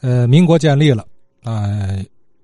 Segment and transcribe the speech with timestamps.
[0.00, 1.06] 呃，民国建立了，
[1.42, 1.66] 啊，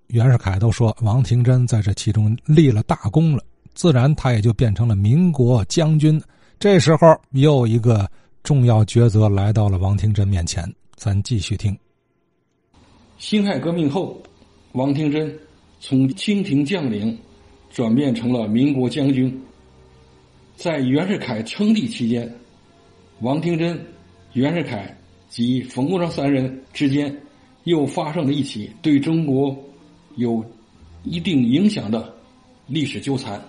[0.08, 6.20] 袁世凯都说王廷珍在这其中立了大功了，自然他也就变成了民国将军。
[6.58, 8.11] 这时候又一个
[8.43, 10.64] 重要抉择来到了王廷珍面前，
[10.96, 11.77] 咱继续听。
[13.18, 14.21] 辛亥革命后，
[14.73, 15.32] 王廷珍
[15.79, 17.16] 从清廷将领
[17.71, 19.41] 转变成了民国将军。
[20.57, 22.32] 在袁世凯称帝期间，
[23.21, 23.80] 王廷珍、
[24.32, 24.96] 袁世凯
[25.29, 27.16] 及冯国璋三人之间
[27.65, 29.57] 又发生了一起对中国
[30.16, 30.45] 有
[31.02, 32.15] 一定影响的
[32.66, 33.43] 历史纠缠。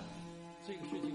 [0.66, 1.10] 这个事情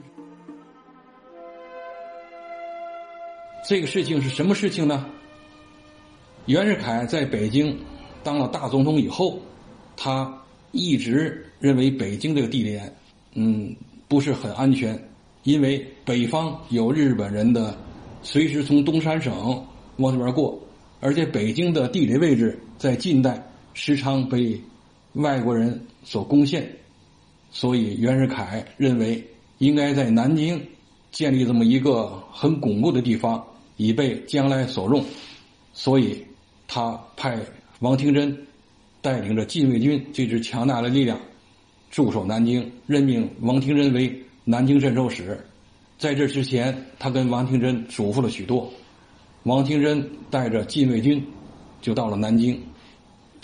[3.64, 5.06] 是，这个事情是什么事情呢？
[6.48, 7.78] 袁世凯在北京。
[8.24, 9.40] 当了大总统以后，
[9.98, 10.32] 他
[10.72, 12.96] 一直认为北京这个地点，
[13.34, 13.76] 嗯，
[14.08, 14.96] 不是很安全，
[15.42, 17.76] 因为北方有日本人的
[18.22, 19.66] 随时从东三省
[19.98, 20.60] 往这边过，
[21.02, 24.58] 而且北京的地理位置在近代时常被
[25.14, 26.66] 外国人所攻陷，
[27.52, 29.22] 所以袁世凯认为
[29.58, 30.64] 应该在南京
[31.12, 33.44] 建立这么一个很巩固的地方，
[33.78, 35.04] 以备将来所用，
[35.74, 36.24] 所以
[36.68, 37.38] 他派。
[37.80, 38.38] 王廷珍
[39.02, 41.20] 带领着禁卫军这支强大的力量
[41.90, 45.36] 驻守南京，任命王廷珍为南京镇守使。
[45.98, 48.72] 在这之前，他跟王廷珍嘱咐了许多。
[49.44, 51.26] 王廷珍带着禁卫军
[51.82, 52.62] 就到了南京。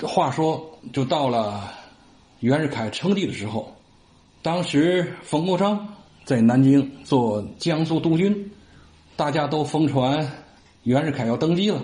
[0.04, 1.72] 话说，就到了
[2.40, 3.74] 袁世凯称帝的时候，
[4.44, 5.88] 当时冯国璋
[6.24, 8.52] 在南京做江苏督军，
[9.16, 10.32] 大家都疯传
[10.84, 11.82] 袁世凯要登基了，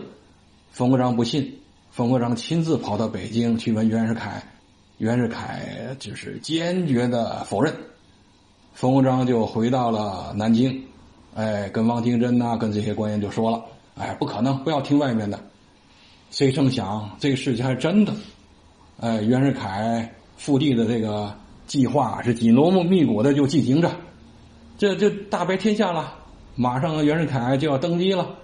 [0.72, 1.60] 冯国璋不信。
[1.90, 4.44] 冯国璋亲自跑到北京去问袁世凯，
[4.98, 7.72] 袁世凯就是坚决的否认。
[8.74, 10.84] 冯国璋就回到了南京，
[11.36, 13.64] 哎，跟王廷珍呐，跟这些官员就说了，
[13.96, 15.40] 哎，不可能，不要听外面的。
[16.32, 18.14] 谁成想这个事情还是真的，
[19.00, 21.36] 哎，袁世凯复帝的这个
[21.68, 23.92] 计划是紧锣密鼓的就进行着，
[24.78, 26.16] 这这大白天下了，
[26.56, 28.36] 马上袁世凯就要登基了。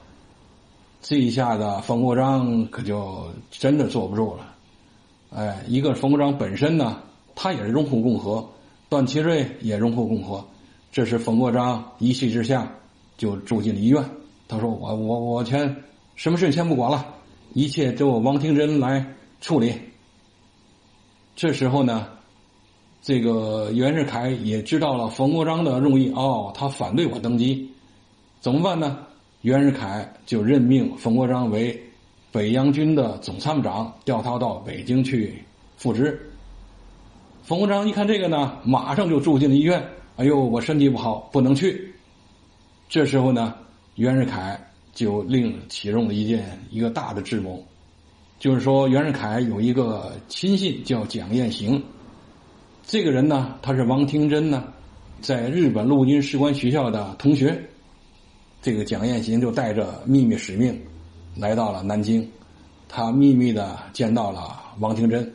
[1.01, 4.53] 这一下子，冯国璋可就真的坐不住了。
[5.35, 7.01] 哎，一个冯国璋本身呢，
[7.35, 8.47] 他也是拥护共和，
[8.87, 10.45] 段祺瑞也拥护共和。
[10.91, 12.71] 这时，冯国璋一气之下
[13.17, 14.03] 就住进了医院。
[14.49, 15.83] 他说：“我我我先
[16.15, 17.05] 什么事先不管了，
[17.53, 19.05] 一切就王廷珍来
[19.39, 19.71] 处理。”
[21.37, 22.07] 这时候呢，
[22.99, 27.69] 这个袁世凯也知道了冯国璋的用意，哦，他反对我登基，
[28.41, 29.05] 怎么办呢？
[29.41, 31.79] 袁世凯就任命冯国璋为
[32.31, 35.41] 北洋军的总参谋长，调他到北京去
[35.77, 36.19] 复职。
[37.43, 39.81] 冯国璋一看这个呢，马上就住进了医院。
[40.17, 41.93] 哎呦，我身体不好，不能去。
[42.89, 43.55] 这时候呢，
[43.99, 44.57] 袁世凯
[44.93, 47.61] 就另启用了一件一个大的智谋，
[48.39, 51.83] 就是说袁世凯有一个亲信叫蒋彦行，
[52.81, 54.63] 这个人呢，他是王廷珍呢
[55.19, 57.61] 在日本陆军士官学校的同学。
[58.61, 60.81] 这个蒋彦行就带着秘密使命，
[61.35, 62.25] 来到了南京，
[62.87, 65.29] 他秘密的见到了王廷珍，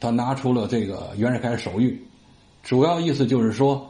[0.00, 1.94] 他拿出了这个袁世凯手谕，
[2.62, 3.86] 主要意思就是说，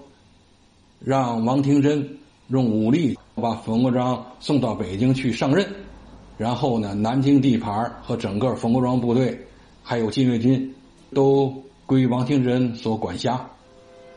[0.99, 2.19] 让王廷珍
[2.49, 5.67] 用武力把冯国璋送到北京去上任，
[6.37, 9.39] 然后呢，南京地盘和整个冯国璋部队，
[9.83, 10.75] 还有禁卫军，
[11.13, 11.55] 都
[11.85, 13.47] 归王廷珍所管辖，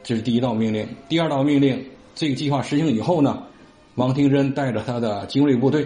[0.03, 0.87] 这是第一道命令。
[1.09, 3.43] 第二道命令，这个计划实行以后呢？
[3.95, 5.85] 王廷珍带着他的精锐部队，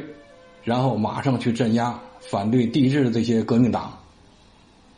[0.64, 3.92] 然后马上去镇压反对帝制的这些革命党。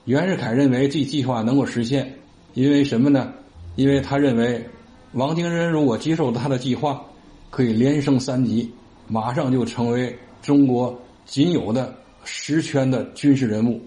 [0.03, 2.14] 袁世凯认为这计划能够实现，
[2.53, 3.34] 因为什么呢？
[3.78, 4.66] 因为他认为
[5.14, 7.02] 王廷珍如果接受他的计划，
[7.50, 8.72] 可以连升三级，
[9.08, 11.94] 马上就成为中国仅有的
[12.24, 13.81] 实权的军事人物。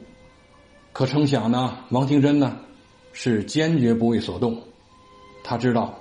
[0.93, 2.57] 可成想呢，王廷珍呢
[3.13, 4.61] 是坚决不为所动，
[5.45, 5.95] 他知道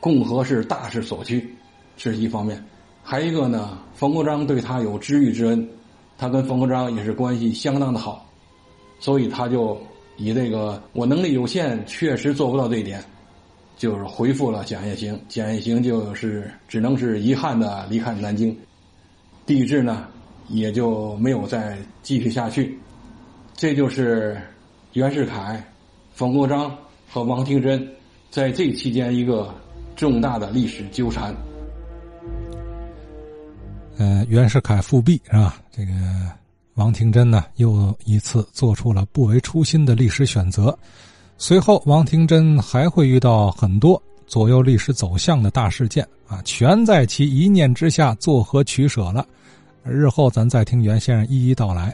[0.00, 1.48] 共和是大势所趋。
[1.96, 2.64] 这是一方面，
[3.02, 5.68] 还一个呢，冯国璋对他有知遇之恩，
[6.18, 8.26] 他跟冯国璋也是关系相当的好，
[8.98, 9.80] 所以他就
[10.16, 13.04] 以这个我能力有限，确实做不到这一点，
[13.82, 18.56] 就是回复了蒋介石，蒋介石就是只能是遗憾的离开南京，
[19.44, 20.06] 帝制呢
[20.48, 22.78] 也就没有再继续下去，
[23.56, 24.40] 这就是
[24.92, 25.60] 袁世凯、
[26.12, 26.72] 冯国璋
[27.10, 27.84] 和王廷珍
[28.30, 29.52] 在这期间一个
[29.96, 31.34] 重大的历史纠缠。
[33.98, 35.60] 呃，袁世凯复辟是吧？
[35.72, 35.92] 这个
[36.74, 40.78] 王廷珍呢，又一次做出了不为初心的历史选择。
[41.44, 49.26] 随后，王廷珍还会遇到很多左右历史走向的大事件啊，全在其一念之下作何取舍了。
[49.82, 51.92] 日后咱再听袁先生一一道来。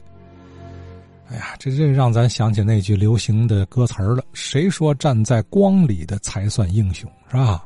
[1.31, 7.65] 哎呀，这这让咱想起那句流行的歌词了：“谁说站在光里的才算英雄？”是吧？